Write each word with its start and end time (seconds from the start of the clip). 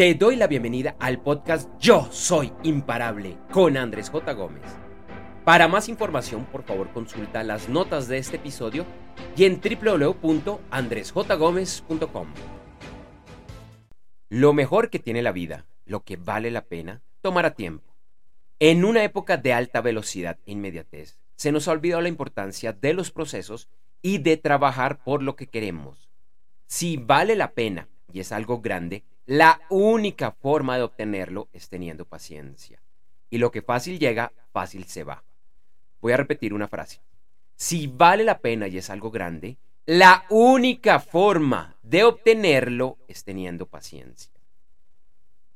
Te 0.00 0.14
doy 0.14 0.36
la 0.36 0.46
bienvenida 0.46 0.96
al 0.98 1.20
podcast 1.20 1.68
Yo 1.78 2.08
Soy 2.10 2.54
Imparable 2.62 3.36
con 3.52 3.76
Andrés 3.76 4.08
J. 4.08 4.32
Gómez. 4.32 4.62
Para 5.44 5.68
más 5.68 5.90
información, 5.90 6.46
por 6.46 6.62
favor, 6.62 6.90
consulta 6.90 7.44
las 7.44 7.68
notas 7.68 8.08
de 8.08 8.16
este 8.16 8.36
episodio 8.36 8.86
y 9.36 9.44
en 9.44 9.60
www.andresjgomez.com. 9.60 12.28
Lo 14.30 14.54
mejor 14.54 14.88
que 14.88 15.00
tiene 15.00 15.20
la 15.20 15.32
vida, 15.32 15.66
lo 15.84 16.02
que 16.02 16.16
vale 16.16 16.50
la 16.50 16.64
pena, 16.64 17.02
tomará 17.20 17.50
tiempo. 17.50 17.94
En 18.58 18.86
una 18.86 19.04
época 19.04 19.36
de 19.36 19.52
alta 19.52 19.82
velocidad 19.82 20.38
e 20.46 20.52
inmediatez, 20.52 21.18
se 21.36 21.52
nos 21.52 21.68
ha 21.68 21.72
olvidado 21.72 22.00
la 22.00 22.08
importancia 22.08 22.72
de 22.72 22.94
los 22.94 23.10
procesos 23.10 23.68
y 24.00 24.16
de 24.16 24.38
trabajar 24.38 25.04
por 25.04 25.22
lo 25.22 25.36
que 25.36 25.48
queremos. 25.48 26.08
Si 26.66 26.96
vale 26.96 27.36
la 27.36 27.52
pena 27.52 27.90
y 28.10 28.20
es 28.20 28.32
algo 28.32 28.62
grande, 28.62 29.04
la 29.30 29.60
única 29.68 30.32
forma 30.32 30.76
de 30.76 30.82
obtenerlo 30.82 31.46
es 31.52 31.68
teniendo 31.68 32.04
paciencia. 32.04 32.82
Y 33.30 33.38
lo 33.38 33.52
que 33.52 33.62
fácil 33.62 34.00
llega, 34.00 34.32
fácil 34.52 34.86
se 34.86 35.04
va. 35.04 35.22
Voy 36.00 36.10
a 36.10 36.16
repetir 36.16 36.52
una 36.52 36.66
frase. 36.66 37.00
Si 37.54 37.86
vale 37.86 38.24
la 38.24 38.40
pena 38.40 38.66
y 38.66 38.76
es 38.76 38.90
algo 38.90 39.12
grande, 39.12 39.56
la 39.86 40.24
única 40.30 40.98
forma 40.98 41.76
de 41.84 42.02
obtenerlo 42.02 42.98
es 43.06 43.22
teniendo 43.22 43.66
paciencia. 43.66 44.32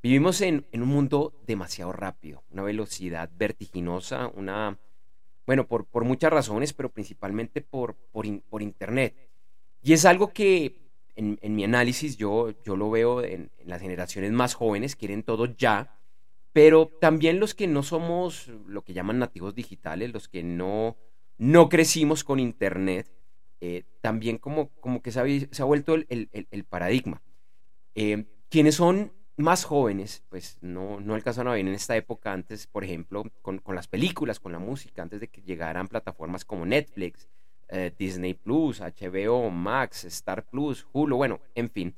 Vivimos 0.01 0.41
en, 0.43 0.65
un 0.73 0.87
mundo 0.87 1.35
demasiado 1.45 1.91
rápido, 1.91 2.45
una 2.53 2.63
velocidad 2.63 3.29
vertiginosa, 3.37 4.29
una, 4.37 4.79
bueno, 5.49 5.67
por, 5.67 5.85
por 5.87 6.05
muchas 6.05 6.33
razones, 6.33 6.73
pero 6.75 6.91
principalmente 6.91 7.61
por, 7.61 7.97
por, 8.13 8.25
por 8.43 8.63
Internet. 8.63 9.17
Y 9.83 9.95
es 9.95 10.05
algo 10.05 10.33
que 10.33 10.84
en, 11.17 11.55
mi 11.55 11.65
análisis 11.65 12.17
yo, 12.17 12.51
yo 12.65 12.77
lo 12.77 12.91
veo 12.91 13.23
en, 13.23 13.51
las 13.65 13.81
generaciones 13.81 14.33
más 14.33 14.55
jóvenes, 14.55 14.97
quieren 14.97 15.23
todo 15.23 15.47
ya, 15.47 15.97
pero 16.53 16.87
también 17.01 17.41
los 17.41 17.55
que 17.55 17.67
no 17.67 17.83
somos 17.83 18.49
lo 18.67 18.83
que 18.83 18.93
llaman 18.93 19.19
nativos 19.19 19.55
digitales, 19.55 20.13
los 20.13 20.29
que 20.29 20.43
no, 20.43 20.97
no 21.39 21.69
crecimos 21.69 22.25
con 22.25 22.41
Internet, 22.41 23.11
eh, 23.61 23.85
también 24.01 24.39
como, 24.39 24.69
como 24.81 25.03
que 25.03 25.11
se 25.11 25.21
ha, 25.21 25.65
vuelto 25.65 25.95
el, 25.95 26.65
paradigma. 26.69 27.23
Eh, 27.95 28.27
quienes 28.49 28.77
son 28.77 29.13
más 29.37 29.65
jóvenes, 29.65 30.23
pues 30.29 30.59
no, 30.61 31.01
no 31.01 31.15
alcanzan 31.15 31.49
a 31.49 31.53
ver 31.53 31.61
en 31.61 31.69
esta 31.69 31.97
época 31.97 32.33
antes, 32.33 32.67
por 32.67 32.85
ejemplo, 32.85 33.25
con, 33.43 33.59
con 33.59 33.75
las 33.75 33.89
películas, 33.89 34.39
con 34.39 34.53
la 34.53 34.59
música, 34.59 35.03
antes 35.03 35.21
de 35.21 35.29
que 35.29 35.43
llegaran 35.43 35.89
plataformas 35.89 36.45
como 36.45 36.67
Netflix, 36.67 37.29
eh, 37.75 37.93
Disney 37.99 38.35
Plus, 38.35 38.81
HBO, 38.81 39.51
Max, 39.51 40.05
Star 40.05 40.45
Plus, 40.45 40.87
Hulu, 40.93 41.17
bueno, 41.17 41.41
en 41.57 41.69
fin. 41.69 41.93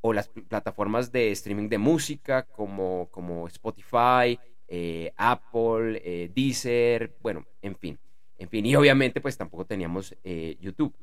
O 0.00 0.14
las 0.14 0.28
plataformas 0.28 1.12
de 1.12 1.30
streaming 1.32 1.68
de 1.68 1.76
música 1.76 2.44
como, 2.44 3.08
como 3.10 3.46
Spotify, 3.48 4.38
eh, 4.66 5.12
Apple, 5.18 6.00
eh, 6.02 6.30
Deezer, 6.34 7.18
bueno, 7.20 7.46
en 7.60 7.76
fin. 7.76 7.98
En 8.38 8.48
fin, 8.48 8.64
y 8.64 8.74
obviamente 8.74 9.20
pues 9.20 9.36
tampoco 9.36 9.66
teníamos 9.66 10.16
YouTube. 10.58 10.96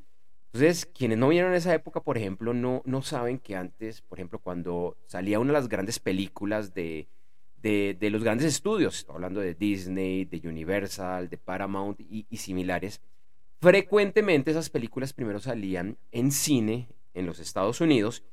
Entonces, 0.48 0.88
quienes 0.88 1.20
no 1.20 1.28
vieron 1.28 1.54
esa 1.54 1.76
época, 1.76 2.02
por 2.02 2.18
ejemplo, 2.18 2.56
no, 2.56 2.82
no 2.86 3.04
saben 3.04 3.38
que 3.38 3.56
antes, 3.56 4.02
por 4.02 4.18
ejemplo, 4.18 4.40
cuando 4.40 4.98
salía 5.06 5.40
una 5.40 5.54
de 5.54 5.60
las 5.60 5.70
grandes 5.70 6.00
películas 6.00 6.74
de, 6.74 7.08
de, 7.62 8.10
los 8.10 8.24
grandes 8.24 8.48
estudios, 8.48 9.06
hablando 9.08 9.40
de 9.42 9.54
Disney, 9.54 10.26
de 10.26 10.50
Universal, 10.50 11.30
de 11.30 11.38
Paramount 11.38 12.00
y 12.00 12.38
similares, 12.38 13.02
Frecuentemente 13.60 14.52
esas 14.52 14.70
películas 14.70 15.14
primero 15.14 15.40
salían 15.40 15.98
en 16.12 16.32
cine 16.32 16.90
en 17.16 17.26
los 17.26 17.40
Estados 17.40 17.82
Unidos 17.82 18.24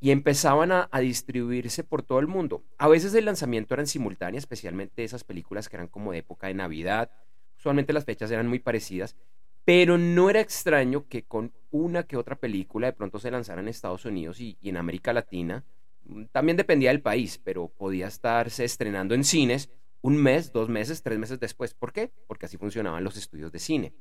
y 0.00 0.10
empezaban 0.10 0.72
a, 0.72 0.88
distribuirse 1.00 1.84
por 1.84 2.02
todo 2.02 2.18
el 2.18 2.26
mundo. 2.26 2.64
A 2.76 2.88
veces 2.88 3.14
el 3.14 3.24
lanzamiento 3.24 3.74
era 3.74 3.84
en 3.84 4.34
especialmente 4.34 5.04
esas 5.04 5.22
películas 5.22 5.68
que 5.68 5.76
eran 5.76 5.86
como 5.86 6.10
de 6.10 6.18
época 6.18 6.48
de 6.48 6.54
Navidad. 6.54 7.10
Usualmente 7.56 7.92
las 7.92 8.04
fechas 8.04 8.32
eran 8.32 8.48
muy 8.48 8.58
parecidas, 8.58 9.16
pero 9.64 9.96
no 9.96 10.28
era 10.28 10.40
extraño 10.40 11.06
que 11.08 11.22
con 11.22 11.52
una 11.70 12.02
que 12.02 12.16
otra 12.16 12.34
película 12.34 12.88
de 12.88 12.92
pronto 12.92 13.20
se 13.20 13.30
lanzara 13.30 13.60
en 13.60 13.68
Estados 13.68 14.04
Unidos 14.04 14.40
y, 14.40 14.58
y 14.60 14.70
en 14.70 14.76
América 14.76 15.12
Latina. 15.12 15.64
Mm, 16.04 16.24
también 16.32 16.56
dependía 16.56 16.90
del 16.90 17.00
país, 17.00 17.40
pero 17.42 17.68
podía 17.68 18.08
estarse 18.08 18.64
estrenando 18.64 19.14
en 19.14 19.22
cines 19.22 19.70
un 20.02 20.16
mes, 20.16 20.52
dos 20.52 20.68
meses, 20.68 21.02
tres 21.02 21.18
meses 21.18 21.38
después. 21.38 21.72
¿Por 21.74 21.92
qué? 21.92 22.10
Porque 22.26 22.46
así 22.46 22.58
funcionaban 22.58 23.04
los 23.04 23.16
estudios 23.16 23.52
de 23.52 23.60
cine 23.60 23.94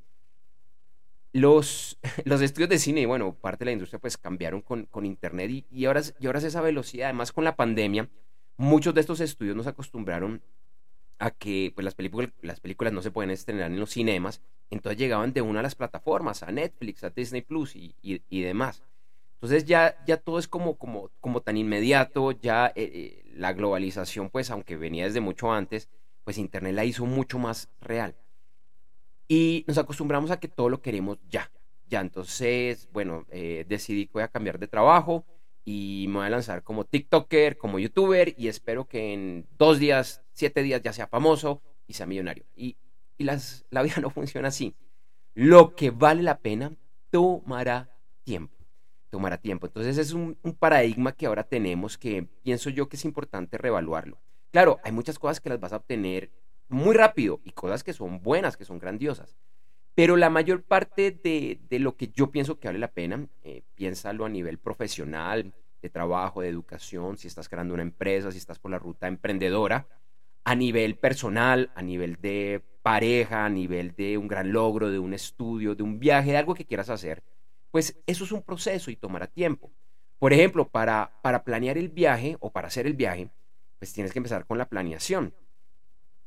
los, 1.33 1.99
los 2.25 2.41
estudios 2.41 2.69
de 2.69 2.79
cine 2.79 3.01
y 3.01 3.05
bueno, 3.05 3.33
parte 3.33 3.59
de 3.59 3.65
la 3.65 3.71
industria 3.73 3.99
pues 3.99 4.17
cambiaron 4.17 4.61
con, 4.61 4.85
con 4.85 5.05
Internet 5.05 5.51
y, 5.51 5.65
y, 5.69 5.85
ahora, 5.85 6.01
y 6.19 6.27
ahora 6.27 6.39
es 6.39 6.45
esa 6.45 6.61
velocidad, 6.61 7.07
además 7.09 7.31
con 7.33 7.43
la 7.43 7.55
pandemia, 7.55 8.09
muchos 8.55 8.93
de 8.93 9.01
estos 9.01 9.19
estudios 9.19 9.55
nos 9.55 9.67
acostumbraron 9.67 10.41
a 11.19 11.31
que 11.31 11.71
pues, 11.75 11.83
las, 11.83 11.95
películas, 11.95 12.29
las 12.41 12.59
películas 12.59 12.93
no 12.93 13.01
se 13.01 13.11
pueden 13.11 13.31
estrenar 13.31 13.71
en 13.71 13.79
los 13.79 13.91
cinemas, 13.91 14.41
entonces 14.69 14.97
llegaban 14.97 15.33
de 15.33 15.41
una 15.41 15.59
a 15.59 15.63
las 15.63 15.75
plataformas, 15.75 16.43
a 16.43 16.51
Netflix, 16.51 17.03
a 17.03 17.09
Disney 17.09 17.41
Plus 17.41 17.75
y, 17.75 17.95
y, 18.01 18.41
demás. 18.41 18.83
Entonces 19.35 19.65
ya, 19.65 19.95
ya 20.05 20.17
todo 20.17 20.39
es 20.39 20.47
como, 20.47 20.77
como, 20.77 21.11
como 21.19 21.41
tan 21.41 21.57
inmediato, 21.57 22.31
ya 22.31 22.67
eh, 22.67 22.73
eh, 22.75 23.23
la 23.35 23.53
globalización 23.53 24.29
pues 24.29 24.49
aunque 24.51 24.77
venía 24.77 25.05
desde 25.05 25.19
mucho 25.19 25.51
antes, 25.51 25.89
pues 26.23 26.37
Internet 26.37 26.75
la 26.75 26.85
hizo 26.85 27.05
mucho 27.05 27.39
más 27.39 27.69
real. 27.81 28.15
Y 29.35 29.65
nos 29.67 29.79
acostumbramos 29.79 30.29
a 30.29 30.39
que 30.39 30.47
todo 30.47 30.69
lo 30.69 30.83
queremos 30.83 31.17
ya. 31.27 31.51
Ya, 31.87 32.01
entonces, 32.01 32.87
bueno, 32.93 33.25
eh, 33.31 33.65
decidí 33.67 34.05
que 34.05 34.13
voy 34.13 34.21
a 34.21 34.27
cambiar 34.27 34.59
de 34.59 34.67
trabajo 34.67 35.25
y 35.65 36.05
me 36.07 36.17
voy 36.17 36.27
a 36.27 36.29
lanzar 36.29 36.61
como 36.61 36.85
TikToker, 36.85 37.57
como 37.57 37.79
YouTuber 37.79 38.35
y 38.37 38.47
espero 38.47 38.87
que 38.87 39.11
en 39.11 39.47
dos 39.57 39.79
días, 39.79 40.21
siete 40.33 40.61
días 40.61 40.83
ya 40.83 40.93
sea 40.93 41.07
famoso 41.07 41.63
y 41.87 41.93
sea 41.93 42.05
millonario. 42.05 42.45
Y, 42.55 42.77
y 43.17 43.23
las, 43.23 43.65
la 43.71 43.81
vida 43.83 43.95
no 44.01 44.11
funciona 44.11 44.49
así. 44.49 44.75
Lo 45.33 45.73
que 45.73 45.89
vale 45.89 46.21
la 46.21 46.37
pena 46.37 46.71
tomará 47.09 47.89
tiempo. 48.23 48.63
Tomará 49.09 49.39
tiempo. 49.39 49.65
Entonces 49.65 49.97
es 49.97 50.13
un, 50.13 50.37
un 50.43 50.53
paradigma 50.53 51.13
que 51.13 51.25
ahora 51.25 51.43
tenemos 51.43 51.97
que 51.97 52.27
pienso 52.43 52.69
yo 52.69 52.87
que 52.87 52.97
es 52.97 53.05
importante 53.05 53.57
reevaluarlo. 53.57 54.19
Claro, 54.51 54.79
hay 54.83 54.91
muchas 54.91 55.17
cosas 55.17 55.39
que 55.39 55.49
las 55.49 55.59
vas 55.59 55.73
a 55.73 55.77
obtener 55.77 56.29
muy 56.69 56.95
rápido 56.95 57.39
y 57.43 57.51
cosas 57.51 57.83
que 57.83 57.93
son 57.93 58.21
buenas, 58.21 58.57
que 58.57 58.65
son 58.65 58.79
grandiosas. 58.79 59.37
Pero 59.95 60.17
la 60.17 60.29
mayor 60.29 60.63
parte 60.63 61.11
de, 61.11 61.59
lo 61.79 61.95
que 61.95 62.07
yo 62.07 62.31
pienso 62.31 62.59
que 62.59 62.67
vale 62.67 62.79
la 62.79 62.91
pena, 62.91 63.27
eh, 63.43 63.63
piénsalo 63.75 64.25
a 64.25 64.29
nivel 64.29 64.57
profesional, 64.57 65.53
de 65.83 65.89
trabajo, 65.89 66.41
de 66.41 66.47
educación, 66.47 67.17
si 67.17 67.27
estás 67.27 67.49
creando 67.49 67.73
una 67.73 67.83
empresa, 67.83 68.31
si 68.31 68.37
estás 68.37 68.57
por 68.57 68.71
la 68.71 68.79
ruta 68.79 69.07
emprendedora, 69.07 69.85
a 70.45 70.55
nivel 70.55 70.95
personal, 70.95 71.71
a 71.75 71.81
nivel 71.81 72.15
de 72.21 72.63
pareja, 72.81 73.45
a 73.45 73.49
nivel 73.49 73.93
de 73.95 74.17
un 74.17 74.27
gran 74.27 74.51
logro, 74.51 74.89
de 74.89 74.97
un 74.97 75.13
estudio, 75.13 75.75
de 75.75 75.83
un 75.83 75.99
viaje, 75.99 76.31
de 76.31 76.37
algo 76.37 76.55
que 76.55 76.65
quieras 76.65 76.89
hacer, 76.89 77.21
pues 77.69 77.99
eso 78.07 78.23
es 78.23 78.31
un 78.31 78.41
proceso 78.41 78.91
y 78.91 78.95
tomará 78.95 79.27
tiempo. 79.27 79.71
Por 80.19 80.31
ejemplo, 80.31 80.69
para, 80.69 81.11
para 81.21 81.43
planear 81.43 81.77
el 81.77 81.89
viaje 81.89 82.37
o 82.39 82.51
para 82.51 82.69
hacer 82.69 82.87
el 82.87 82.93
viaje, 82.93 83.29
pues 83.77 83.91
tienes 83.91 84.13
que 84.13 84.19
empezar 84.19 84.45
con 84.45 84.57
la 84.57 84.69
planeación. 84.69 85.33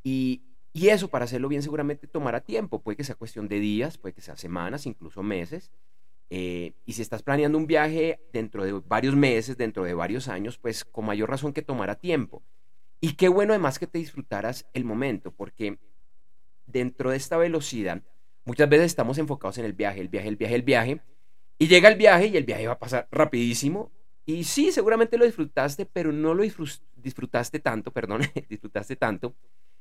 Y, 0.07 0.43
eso 0.73 1.09
para 1.09 1.25
hacerlo 1.25 1.49
bien 1.49 1.63
seguramente 1.63 2.07
tomará 2.07 2.41
tiempo, 2.41 2.81
puede 2.81 2.97
que 2.97 3.03
sea 3.03 3.17
cuestión 3.17 3.49
de 3.49 3.59
días, 3.59 3.99
puede 3.99 4.15
que 4.15 4.21
sea 4.21 4.37
semanas, 4.37 4.87
incluso 4.87 5.21
meses. 5.25 5.73
Eh, 6.31 6.75
y 6.85 6.93
si 6.93 7.03
estás 7.03 7.25
planeando 7.25 7.59
un 7.59 7.67
viaje 7.67 8.21
dentro 8.33 8.63
de 8.63 8.73
varios 8.73 9.17
meses, 9.17 9.57
dentro 9.57 9.83
de 9.83 9.95
varios 9.95 10.29
años, 10.29 10.59
pues 10.59 10.85
con 10.85 11.07
mayor 11.07 11.29
razón 11.29 11.53
que 11.53 11.63
tomará 11.63 11.97
tiempo. 11.97 12.45
Y 13.01 13.15
qué 13.15 13.29
bueno 13.29 13.53
además 13.53 13.81
que 13.81 13.89
te 13.89 13.99
disfrutaras 13.99 14.65
el 14.75 14.85
momento, 14.85 15.33
porque 15.33 15.79
dentro 16.67 17.11
de 17.11 17.17
esta 17.17 17.37
velocidad, 17.37 18.03
muchas 18.45 18.69
veces 18.69 18.87
estamos 18.87 19.19
enfocados 19.19 19.59
en 19.59 19.65
el 19.65 19.73
viaje, 19.73 20.01
el 20.01 20.09
viaje, 20.09 20.29
el 20.29 20.37
viaje, 20.37 20.55
el 20.55 20.63
viaje, 20.63 21.01
y 21.59 21.67
llega 21.67 21.89
el 21.89 21.97
viaje 21.97 22.29
y 22.29 22.37
el 22.37 22.45
viaje 22.45 22.69
va 22.69 22.75
a 22.75 22.79
pasar 22.79 23.09
rapidísimo. 23.11 23.91
Y 24.25 24.45
sí, 24.45 24.71
seguramente 24.71 25.19
lo 25.19 25.25
disfrutaste, 25.25 25.85
pero 25.85 26.13
no 26.13 26.33
lo 26.33 26.45
disfrutaste 26.95 27.59
tanto, 27.59 27.91
perdón, 27.91 28.21
disfrutaste 28.49 28.95
tanto 28.95 29.35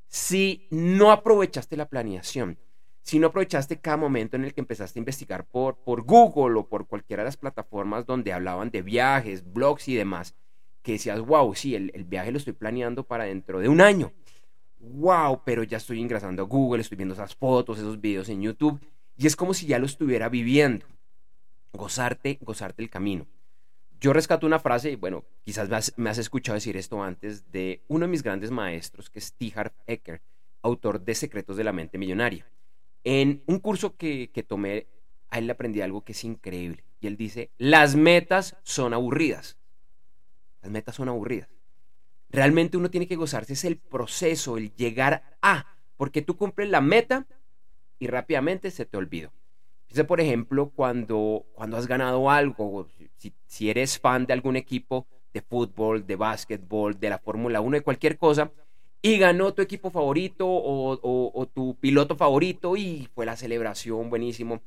si 0.07 0.67
no 0.69 1.11
aprovechaste 1.11 1.77
la 1.77 1.89
planeación, 1.89 2.57
si 3.01 3.19
no 3.19 3.27
aprovechaste 3.27 3.79
cada 3.79 3.97
momento 3.97 4.35
en 4.35 4.45
el 4.45 4.53
que 4.53 4.61
empezaste 4.61 4.97
a 4.97 5.01
investigar 5.01 5.45
por, 5.45 5.77
por 5.77 6.01
Google 6.03 6.59
o 6.59 6.67
por 6.67 6.87
cualquiera 6.87 7.21
de 7.21 7.27
las 7.27 7.37
plataformas 7.37 8.05
donde 8.05 8.33
hablaban 8.33 8.71
de 8.71 8.81
viajes, 8.81 9.43
blogs 9.53 9.87
y 9.87 9.95
demás, 9.95 10.35
que 10.81 10.93
decías, 10.93 11.19
wow, 11.19 11.53
sí, 11.53 11.75
el, 11.75 11.91
viaje 12.05 12.31
lo 12.31 12.37
estoy 12.37 12.53
planeando 12.53 13.03
para 13.03 13.25
dentro 13.25 13.59
de 13.59 13.69
un 13.69 13.81
año. 13.81 14.11
Wow, 14.79 15.41
pero 15.45 15.63
ya 15.63 15.77
estoy 15.77 15.99
ingresando 15.99 16.43
a 16.43 16.45
Google, 16.45 16.81
estoy 16.81 16.95
viendo 16.95 17.13
esas 17.13 17.35
fotos, 17.35 17.77
esos 17.77 18.01
videos 18.01 18.29
en 18.29 18.41
YouTube, 18.41 18.79
y 19.17 19.27
es 19.27 19.35
como 19.35 19.53
si 19.53 19.65
ya 19.65 19.79
lo 19.79 19.85
estuviera 19.85 20.29
viviendo. 20.29 20.85
Gozarte, 21.73 22.39
gozarte 22.41 22.81
el 22.81 22.89
camino. 22.89 23.27
Yo 23.99 24.13
rescato 24.13 24.45
una 24.45 24.59
frase, 24.59 24.91
y 24.91 24.95
bueno, 24.95 25.23
quizás 25.43 25.93
me 25.97 26.09
has, 26.09 26.17
escuchado 26.17 26.55
decir 26.55 26.77
esto 26.77 27.01
antes, 27.01 27.51
de 27.51 27.83
uno 27.87 28.05
de 28.05 28.11
mis 28.11 28.23
grandes 28.23 28.51
maestros, 28.51 29.09
que 29.09 29.19
es 29.19 29.33
T. 29.33 29.53
Harv 29.55 29.73
autor 30.61 31.01
de 31.01 31.15
Secretos 31.15 31.57
de 31.57 31.63
la 31.63 31.71
Mente 31.71 31.97
Millonaria. 31.97 32.47
En 33.03 33.43
un 33.45 33.59
curso 33.59 33.95
que, 33.95 34.31
que 34.31 34.43
tomé, 34.43 34.87
a 35.29 35.37
él 35.37 35.45
le 35.45 35.53
aprendí 35.53 35.81
algo 35.81 36.03
que 36.03 36.13
es 36.13 36.23
increíble. 36.23 36.83
Y 36.99 37.07
él 37.07 37.17
dice, 37.17 37.51
las 37.57 37.95
metas 37.95 38.57
son 38.63 38.93
aburridas. 38.93 39.57
Las 40.61 40.71
metas 40.71 40.95
son 40.95 41.07
aburridas. 41.07 41.49
Realmente 42.29 42.77
uno 42.77 42.89
tiene 42.89 43.07
que 43.07 43.15
gozarse 43.15 43.53
es 43.53 43.63
el 43.63 43.77
proceso, 43.77 44.57
el 44.57 44.73
llegar 44.75 45.37
a, 45.41 45.77
porque 45.97 46.21
tú 46.21 46.35
cumples 46.35 46.69
la 46.69 46.81
meta 46.81 47.27
y 47.99 48.07
rápidamente 48.07 48.71
se 48.71 48.85
te 48.85 48.97
olvidó. 48.97 49.31
Por 50.03 50.19
ejemplo, 50.19 50.71
cuando, 50.75 51.45
cuando 51.53 51.77
has 51.77 51.87
ganado 51.87 52.29
algo, 52.29 52.87
si, 53.17 53.33
si 53.45 53.69
eres 53.69 53.99
fan 53.99 54.25
de 54.25 54.33
algún 54.33 54.55
equipo 54.55 55.07
de 55.33 55.41
fútbol, 55.41 56.05
de 56.05 56.15
básquetbol, 56.15 56.99
de 56.99 57.09
la 57.09 57.19
Fórmula 57.19 57.61
1, 57.61 57.77
de 57.77 57.83
cualquier 57.83 58.17
cosa, 58.17 58.51
y 59.01 59.19
ganó 59.19 59.53
tu 59.53 59.61
equipo 59.61 59.91
favorito 59.91 60.47
o, 60.47 61.47
tu 61.53 61.75
piloto 61.75 62.15
favorito 62.15 62.75
y 62.75 63.07
fue 63.13 63.27
la 63.27 63.35
celebración, 63.35 64.09
buenísimo. 64.09 64.63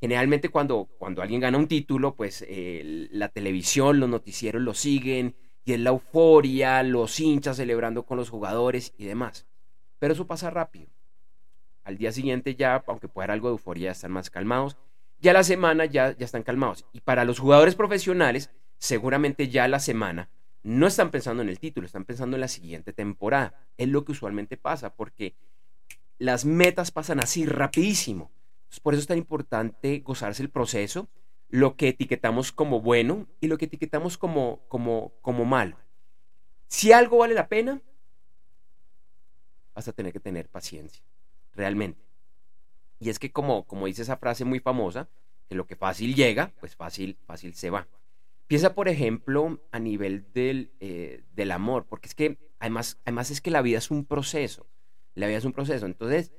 Generalmente 0.00 0.48
cuando, 0.48 0.88
cuando 0.98 1.22
alguien 1.22 1.40
gana 1.40 1.58
un 1.58 1.68
título, 1.68 2.16
pues 2.16 2.44
la 2.48 3.28
televisión, 3.28 4.00
los 4.00 4.08
noticieros 4.08 4.62
lo 4.62 4.74
siguen 4.74 5.36
y 5.64 5.74
es 5.74 5.80
la 5.80 5.90
euforia, 5.90 6.82
los 6.82 7.20
hinchas 7.20 7.58
celebrando 7.58 8.04
con 8.04 8.16
los 8.16 8.30
jugadores 8.30 8.94
y 8.98 9.04
demás. 9.04 9.46
Pero 10.00 10.12
eso 10.12 10.26
pasa 10.26 10.50
rápido. 10.50 10.88
Al 11.88 11.96
día 11.96 12.12
siguiente 12.12 12.54
ya, 12.54 12.84
aunque 12.86 13.08
pueda 13.08 13.24
haber 13.24 13.30
algo 13.30 13.48
de 13.48 13.52
euforia, 13.52 13.92
están 13.92 14.12
más 14.12 14.28
calmados. 14.28 14.76
Ya 15.22 15.32
la 15.32 15.42
semana 15.42 15.86
ya, 15.86 16.14
ya 16.14 16.26
están 16.26 16.42
calmados. 16.42 16.84
Y 16.92 17.00
para 17.00 17.24
los 17.24 17.38
jugadores 17.38 17.74
profesionales, 17.74 18.50
seguramente 18.76 19.48
ya 19.48 19.66
la 19.68 19.80
semana 19.80 20.28
no 20.62 20.86
están 20.86 21.10
pensando 21.10 21.42
en 21.42 21.48
el 21.48 21.58
título, 21.58 21.86
están 21.86 22.04
pensando 22.04 22.36
en 22.36 22.42
la 22.42 22.48
siguiente 22.48 22.92
temporada. 22.92 23.54
Es 23.78 23.88
lo 23.88 24.04
que 24.04 24.12
usualmente 24.12 24.58
pasa, 24.58 24.94
porque 24.94 25.34
las 26.18 26.44
metas 26.44 26.90
pasan 26.90 27.20
así 27.20 27.46
rapidísimo. 27.46 28.30
por 28.82 28.92
eso 28.92 29.00
es 29.00 29.06
tan 29.06 29.16
importante 29.16 30.00
gozarse 30.00 30.42
el 30.42 30.50
proceso, 30.50 31.08
lo 31.48 31.74
que 31.76 31.88
etiquetamos 31.88 32.52
como 32.52 32.82
bueno 32.82 33.26
y 33.40 33.46
lo 33.46 33.56
que 33.56 33.64
etiquetamos 33.64 34.18
como, 34.18 34.60
como, 34.68 35.14
como 35.22 35.46
malo. 35.46 35.78
Si 36.66 36.92
algo 36.92 37.16
vale 37.16 37.32
la 37.32 37.48
pena, 37.48 37.80
vas 39.74 39.88
a 39.88 39.92
tener 39.94 40.12
que 40.12 40.20
tener 40.20 40.50
paciencia, 40.50 41.02
realmente. 41.58 42.00
Y 42.98 43.10
es 43.10 43.18
que 43.18 43.30
como, 43.30 43.64
como 43.64 43.86
dice 43.86 44.02
esa 44.02 44.16
frase 44.16 44.46
muy 44.46 44.60
famosa, 44.60 45.08
que 45.48 45.54
lo 45.54 45.66
que 45.66 45.76
fácil 45.76 46.14
llega, 46.14 46.52
pues 46.60 46.74
fácil, 46.76 47.18
fácil 47.26 47.54
se 47.54 47.68
va. 47.70 47.86
Piensa, 48.46 48.74
por 48.74 48.88
ejemplo, 48.88 49.60
a 49.70 49.78
nivel 49.78 50.32
del, 50.32 50.72
eh, 50.80 51.22
del 51.34 51.50
amor, 51.50 51.84
porque 51.86 52.08
es 52.08 52.14
que 52.14 52.38
además, 52.58 52.98
además 53.04 53.30
es 53.30 53.42
que 53.42 53.50
la 53.50 53.60
vida 53.60 53.78
es 53.78 53.90
un 53.90 54.06
proceso. 54.06 54.66
La 55.14 55.26
vida 55.26 55.36
es 55.36 55.44
un 55.44 55.52
proceso. 55.52 55.84
Entonces, 55.84 56.32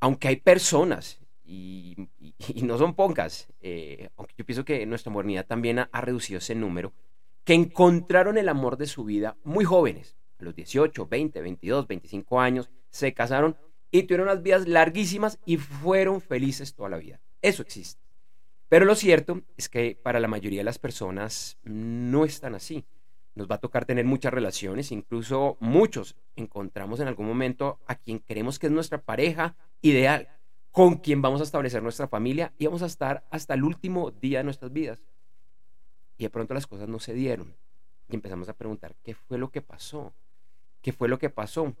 aunque 0.00 0.28
hay 0.28 0.36
personas, 0.36 1.20
y, 1.44 2.08
no 2.62 2.78
son 2.78 2.94
pocas, 2.94 3.48
eh, 3.60 4.08
aunque 4.16 4.34
yo 4.36 4.46
pienso 4.46 4.64
que 4.64 4.86
nuestra 4.86 5.12
modernidad 5.12 5.46
también 5.46 5.80
ha, 5.80 6.00
reducido 6.00 6.38
ese 6.38 6.54
número, 6.54 6.92
que 7.44 7.54
encontraron 7.54 8.38
el 8.38 8.48
amor 8.48 8.76
de 8.76 8.86
su 8.86 9.04
vida 9.04 9.36
muy 9.44 9.64
jóvenes, 9.64 10.16
a 10.38 10.44
los 10.44 10.54
18, 10.54 11.06
20, 11.06 11.40
22, 11.40 11.86
25 11.86 12.40
años, 12.40 12.70
se 12.90 13.12
casaron 13.12 13.56
y 13.92 14.04
tuvieron 14.04 14.26
unas 14.28 14.42
vidas 14.42 14.66
larguísimas 14.66 15.38
y 15.44 15.58
fueron 15.58 16.20
felices 16.20 16.74
toda 16.74 16.88
la 16.88 16.96
vida. 16.96 17.20
Eso 17.42 17.62
existe. 17.62 18.00
Pero 18.68 18.86
lo 18.86 18.94
cierto 18.94 19.42
es 19.58 19.68
que 19.68 19.98
para 20.02 20.18
la 20.18 20.28
mayoría 20.28 20.60
de 20.60 20.64
las 20.64 20.78
personas 20.78 21.58
no 21.62 22.24
es 22.24 22.40
tan 22.40 22.54
así. 22.54 22.86
Nos 23.34 23.46
va 23.46 23.56
a 23.56 23.60
tocar 23.60 23.84
tener 23.84 24.06
muchas 24.06 24.32
relaciones, 24.32 24.92
incluso 24.92 25.58
muchos 25.60 26.16
encontramos 26.36 27.00
en 27.00 27.08
algún 27.08 27.26
momento 27.26 27.80
a 27.86 27.94
quien 27.94 28.18
creemos 28.18 28.58
que 28.58 28.66
es 28.66 28.72
nuestra 28.72 29.02
pareja 29.02 29.56
ideal, 29.82 30.28
con 30.70 30.96
quien 30.96 31.20
vamos 31.20 31.42
a 31.42 31.44
establecer 31.44 31.82
nuestra 31.82 32.08
familia 32.08 32.54
y 32.58 32.64
vamos 32.64 32.82
a 32.82 32.86
estar 32.86 33.26
hasta 33.30 33.52
el 33.52 33.62
último 33.62 34.10
día 34.10 34.38
de 34.38 34.44
nuestras 34.44 34.72
vidas. 34.72 35.02
Y 36.16 36.24
de 36.24 36.30
pronto 36.30 36.54
las 36.54 36.66
cosas 36.66 36.88
no 36.88 36.98
se 36.98 37.12
dieron. 37.12 37.54
Y 38.08 38.14
empezamos 38.14 38.48
a 38.48 38.54
preguntar, 38.54 38.94
¿qué 39.02 39.14
fue 39.14 39.36
lo 39.36 39.50
que 39.50 39.60
pasó? 39.60 40.14
¿Qué 40.80 40.92
fue 40.92 41.08
lo 41.08 41.18
que 41.18 41.28
pasó? 41.28 41.74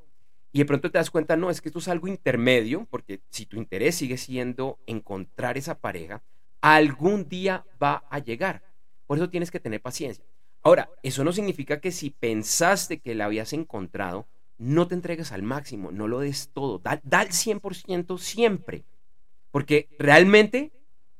Y 0.52 0.58
de 0.58 0.64
pronto 0.66 0.90
te 0.90 0.98
das 0.98 1.10
cuenta, 1.10 1.36
no, 1.36 1.50
es 1.50 1.60
que 1.60 1.70
esto 1.70 1.78
es 1.78 1.88
algo 1.88 2.08
intermedio, 2.08 2.86
porque 2.90 3.20
si 3.30 3.46
tu 3.46 3.56
interés 3.56 3.94
sigue 3.96 4.18
siendo 4.18 4.78
encontrar 4.86 5.56
esa 5.56 5.78
pareja, 5.78 6.22
algún 6.60 7.28
día 7.28 7.64
va 7.82 8.04
a 8.10 8.18
llegar. 8.18 8.62
Por 9.06 9.16
eso 9.16 9.30
tienes 9.30 9.50
que 9.50 9.60
tener 9.60 9.80
paciencia. 9.80 10.24
Ahora, 10.62 10.90
eso 11.02 11.24
no 11.24 11.32
significa 11.32 11.80
que 11.80 11.90
si 11.90 12.10
pensaste 12.10 13.00
que 13.00 13.14
la 13.14 13.24
habías 13.24 13.52
encontrado, 13.52 14.26
no 14.58 14.86
te 14.86 14.94
entregues 14.94 15.32
al 15.32 15.42
máximo, 15.42 15.90
no 15.90 16.06
lo 16.06 16.20
des 16.20 16.50
todo, 16.52 16.78
da, 16.78 17.00
da 17.02 17.22
el 17.22 17.30
100% 17.30 18.18
siempre. 18.18 18.84
Porque 19.50 19.88
realmente 19.98 20.70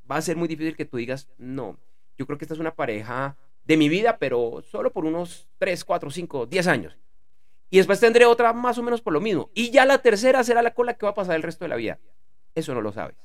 va 0.08 0.16
a 0.16 0.22
ser 0.22 0.36
muy 0.36 0.46
difícil 0.46 0.76
que 0.76 0.84
tú 0.84 0.98
digas, 0.98 1.28
no, 1.38 1.78
yo 2.18 2.26
creo 2.26 2.38
que 2.38 2.44
esta 2.44 2.54
es 2.54 2.60
una 2.60 2.74
pareja 2.74 3.36
de 3.64 3.76
mi 3.76 3.88
vida, 3.88 4.18
pero 4.18 4.62
solo 4.62 4.92
por 4.92 5.04
unos 5.04 5.48
3, 5.58 5.84
4, 5.84 6.10
5, 6.10 6.46
10 6.46 6.66
años. 6.66 6.96
Y 7.72 7.78
después 7.78 8.00
tendré 8.00 8.26
otra 8.26 8.52
más 8.52 8.76
o 8.76 8.82
menos 8.82 9.00
por 9.00 9.14
lo 9.14 9.20
mismo. 9.22 9.50
Y 9.54 9.70
ya 9.70 9.86
la 9.86 9.96
tercera 9.96 10.44
será 10.44 10.60
la 10.60 10.74
cola 10.74 10.92
que 10.92 11.06
va 11.06 11.12
a 11.12 11.14
pasar 11.14 11.36
el 11.36 11.42
resto 11.42 11.64
de 11.64 11.70
la 11.70 11.76
vida. 11.76 11.98
Eso 12.54 12.74
no 12.74 12.82
lo 12.82 12.92
sabes. 12.92 13.16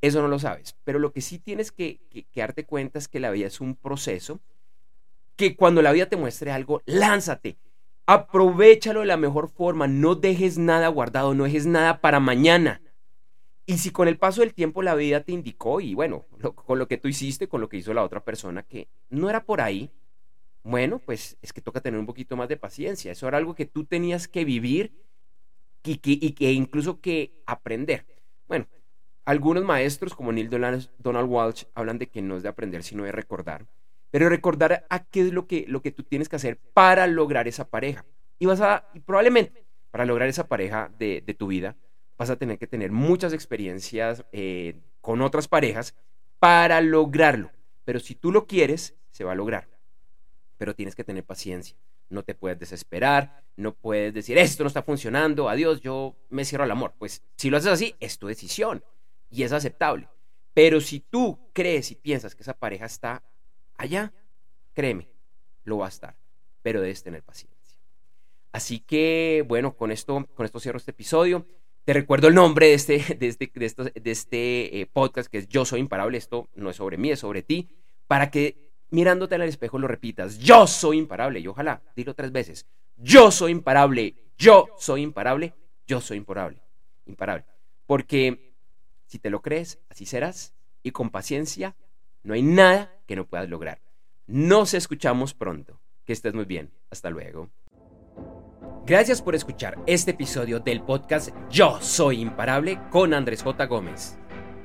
Eso 0.00 0.22
no 0.22 0.28
lo 0.28 0.38
sabes. 0.38 0.76
Pero 0.84 1.00
lo 1.00 1.12
que 1.12 1.20
sí 1.20 1.40
tienes 1.40 1.72
que, 1.72 1.98
darte 2.32 2.64
cuenta 2.64 3.00
es 3.00 3.08
que 3.08 3.18
la 3.18 3.32
vida 3.32 3.48
es 3.48 3.60
un 3.60 3.74
proceso, 3.74 4.38
que 5.34 5.56
cuando 5.56 5.82
la 5.82 5.90
vida 5.90 6.06
te 6.06 6.16
muestre 6.16 6.52
algo, 6.52 6.80
lánzate. 6.86 7.58
Aprovechalo 8.06 9.00
de 9.00 9.06
la 9.06 9.16
mejor 9.16 9.48
forma. 9.48 9.88
No 9.88 10.14
dejes 10.14 10.58
nada 10.58 10.86
guardado, 10.86 11.34
no 11.34 11.42
dejes 11.42 11.66
nada 11.66 12.00
para 12.00 12.20
mañana. 12.20 12.80
Y 13.66 13.78
si 13.78 13.90
con 13.90 14.06
el 14.06 14.16
paso 14.16 14.42
del 14.42 14.54
tiempo 14.54 14.80
la 14.80 14.94
vida 14.94 15.24
te 15.24 15.32
indicó, 15.32 15.80
y 15.80 15.94
bueno, 15.94 16.24
con 16.54 16.78
lo 16.78 16.86
que 16.86 16.98
tú 16.98 17.08
hiciste, 17.08 17.48
con 17.48 17.60
lo 17.60 17.68
que 17.68 17.78
hizo 17.78 17.92
la 17.92 18.04
otra 18.04 18.22
persona, 18.22 18.62
que 18.62 18.86
no 19.10 19.28
era 19.28 19.42
por 19.42 19.60
ahí, 19.60 19.90
bueno, 20.66 20.98
pues 20.98 21.36
es 21.42 21.52
que 21.52 21.60
toca 21.60 21.80
tener 21.80 22.00
un 22.00 22.06
poquito 22.06 22.36
más 22.36 22.48
de 22.48 22.56
paciencia. 22.56 23.12
Eso 23.12 23.28
era 23.28 23.38
algo 23.38 23.54
que 23.54 23.66
tú 23.66 23.84
tenías 23.84 24.26
que 24.26 24.44
vivir 24.44 24.92
y 25.84 25.98
que, 25.98 26.18
y 26.20 26.46
incluso 26.48 27.00
que 27.00 27.40
aprender. 27.46 28.04
Bueno, 28.48 28.66
algunos 29.24 29.62
maestros, 29.62 30.12
como 30.12 30.32
Neil 30.32 30.50
Donald 30.50 31.30
Walsh, 31.30 31.66
hablan 31.74 31.98
de 31.98 32.08
que 32.08 32.20
no 32.20 32.36
es 32.36 32.42
de 32.42 32.48
aprender, 32.48 32.82
sino 32.82 33.04
de 33.04 33.12
recordar. 33.12 33.64
Pero 34.10 34.28
recordar 34.28 34.86
a 34.90 35.04
qué 35.04 35.20
es 35.20 35.32
lo 35.32 35.46
que, 35.46 35.66
lo 35.68 35.82
que 35.82 35.92
tú 35.92 36.02
tienes 36.02 36.28
que 36.28 36.34
hacer 36.34 36.58
para 36.74 37.06
lograr 37.06 37.46
esa 37.46 37.68
pareja. 37.68 38.04
Y 38.40 38.46
vas 38.46 38.60
a, 38.60 38.90
probablemente, 39.04 39.64
para 39.92 40.04
lograr 40.04 40.28
esa 40.28 40.48
pareja 40.48 40.90
de, 40.98 41.22
tu 41.38 41.46
vida, 41.46 41.76
vas 42.18 42.30
a 42.30 42.36
tener 42.36 42.58
que 42.58 42.66
tener 42.66 42.90
muchas 42.90 43.32
experiencias 43.32 44.24
eh, 44.32 44.80
con 45.00 45.22
otras 45.22 45.46
parejas 45.46 45.94
para 46.40 46.80
lograrlo. 46.80 47.52
Pero 47.84 48.00
si 48.00 48.16
tú 48.16 48.32
lo 48.32 48.48
quieres, 48.48 48.96
se 49.12 49.22
va 49.22 49.30
a 49.30 49.36
lograr. 49.36 49.75
Pero 50.58 50.74
tienes 50.74 50.94
que 50.94 51.04
tener 51.04 51.24
paciencia. 51.24 51.76
No 52.08 52.22
te 52.22 52.34
puedes 52.34 52.58
desesperar, 52.58 53.42
no 53.56 53.74
puedes 53.74 54.14
decir, 54.14 54.38
esto 54.38 54.62
no 54.62 54.68
está 54.68 54.82
funcionando, 54.82 55.48
adiós, 55.48 55.80
yo 55.80 56.16
me 56.30 56.44
cierro 56.44 56.64
al 56.64 56.70
amor. 56.70 56.94
Pues 56.98 57.22
si 57.36 57.50
lo 57.50 57.56
haces 57.56 57.72
así, 57.72 57.94
es 58.00 58.18
tu 58.18 58.26
decisión 58.26 58.84
y 59.30 59.42
es 59.42 59.52
aceptable. 59.52 60.08
Pero 60.54 60.80
si 60.80 61.00
tú 61.00 61.38
crees 61.52 61.90
y 61.90 61.96
piensas 61.96 62.34
que 62.34 62.42
esa 62.42 62.54
pareja 62.54 62.86
está 62.86 63.22
allá, 63.76 64.12
créeme, 64.72 65.08
lo 65.64 65.78
va 65.78 65.86
a 65.86 65.90
estar, 65.90 66.16
pero 66.62 66.80
debes 66.80 67.02
tener 67.02 67.22
paciencia. 67.22 67.56
Así 68.52 68.80
que, 68.80 69.44
bueno, 69.46 69.76
con 69.76 69.92
esto, 69.92 70.26
con 70.34 70.46
esto 70.46 70.60
cierro 70.60 70.78
este 70.78 70.92
episodio. 70.92 71.46
Te 71.84 71.92
recuerdo 71.92 72.28
el 72.28 72.34
nombre 72.34 72.68
de 72.68 72.74
este, 72.74 72.98
de 73.18 73.26
este, 73.28 73.50
de 74.00 74.10
este 74.10 74.80
eh, 74.80 74.86
podcast, 74.86 75.30
que 75.30 75.36
es 75.36 75.48
Yo 75.48 75.66
Soy 75.66 75.80
Imparable. 75.80 76.16
Esto 76.16 76.48
no 76.54 76.70
es 76.70 76.76
sobre 76.76 76.96
mí, 76.96 77.10
es 77.10 77.20
sobre 77.20 77.42
ti. 77.42 77.68
Para 78.06 78.30
que 78.30 78.65
mirándote 78.90 79.34
en 79.34 79.42
el 79.42 79.48
espejo 79.48 79.78
lo 79.78 79.88
repitas. 79.88 80.38
Yo 80.38 80.66
soy 80.66 80.98
imparable. 80.98 81.40
Y 81.40 81.46
ojalá, 81.46 81.82
dilo 81.94 82.14
tres 82.14 82.32
veces. 82.32 82.66
Yo 82.96 83.30
soy 83.30 83.52
imparable. 83.52 84.14
Yo 84.38 84.68
soy 84.78 85.02
imparable. 85.02 85.54
Yo 85.86 86.00
soy 86.00 86.18
imparable. 86.18 86.60
Imparable. 87.06 87.44
Porque 87.86 88.52
si 89.06 89.18
te 89.18 89.30
lo 89.30 89.42
crees, 89.42 89.78
así 89.88 90.06
serás. 90.06 90.54
Y 90.82 90.90
con 90.90 91.10
paciencia, 91.10 91.74
no 92.22 92.34
hay 92.34 92.42
nada 92.42 92.92
que 93.06 93.16
no 93.16 93.26
puedas 93.26 93.48
lograr. 93.48 93.80
Nos 94.26 94.74
escuchamos 94.74 95.34
pronto. 95.34 95.80
Que 96.04 96.12
estés 96.12 96.34
muy 96.34 96.44
bien. 96.44 96.70
Hasta 96.90 97.10
luego. 97.10 97.50
Gracias 98.86 99.20
por 99.20 99.34
escuchar 99.34 99.78
este 99.86 100.12
episodio 100.12 100.60
del 100.60 100.80
podcast 100.80 101.30
Yo 101.50 101.80
Soy 101.80 102.20
Imparable 102.20 102.78
con 102.90 103.14
Andrés 103.14 103.42
J. 103.42 103.66
Gómez. 103.66 104.16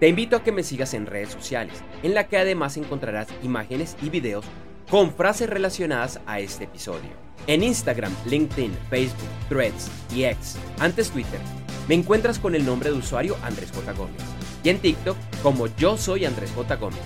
Te 0.01 0.07
invito 0.07 0.35
a 0.35 0.43
que 0.43 0.51
me 0.51 0.63
sigas 0.63 0.95
en 0.95 1.05
redes 1.05 1.29
sociales, 1.29 1.83
en 2.01 2.15
la 2.15 2.27
que 2.27 2.35
además 2.35 2.75
encontrarás 2.75 3.27
imágenes 3.43 3.95
y 4.01 4.09
videos 4.09 4.45
con 4.89 5.13
frases 5.13 5.47
relacionadas 5.47 6.19
a 6.25 6.39
este 6.39 6.63
episodio. 6.63 7.11
En 7.45 7.61
Instagram, 7.61 8.11
LinkedIn, 8.25 8.75
Facebook, 8.89 9.29
Threads 9.47 9.91
y 10.11 10.23
X, 10.23 10.57
antes 10.79 11.11
Twitter, 11.11 11.39
me 11.87 11.93
encuentras 11.93 12.39
con 12.39 12.55
el 12.55 12.65
nombre 12.65 12.89
de 12.89 12.97
usuario 12.97 13.37
Andrés 13.43 13.71
J. 13.71 13.93
Gómez 13.93 14.23
y 14.63 14.69
en 14.69 14.79
TikTok 14.79 15.15
como 15.43 15.67
yo 15.67 15.95
soy 15.97 16.25
Andrés 16.25 16.51
J. 16.55 16.77
Gómez. 16.77 17.03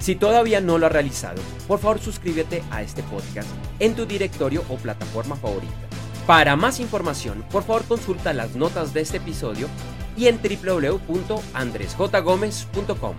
Si 0.00 0.16
todavía 0.16 0.60
no 0.60 0.78
lo 0.78 0.86
has 0.86 0.92
realizado, 0.92 1.40
por 1.68 1.78
favor 1.78 2.00
suscríbete 2.00 2.64
a 2.72 2.82
este 2.82 3.04
podcast 3.04 3.50
en 3.78 3.94
tu 3.94 4.04
directorio 4.04 4.64
o 4.68 4.78
plataforma 4.78 5.36
favorita. 5.36 5.72
Para 6.26 6.56
más 6.56 6.80
información, 6.80 7.44
por 7.52 7.62
favor 7.62 7.84
consulta 7.84 8.32
las 8.32 8.56
notas 8.56 8.92
de 8.92 9.02
este 9.02 9.18
episodio 9.18 9.68
y 10.16 10.26
en 10.26 10.40
www.andresjgomez.com. 10.42 13.14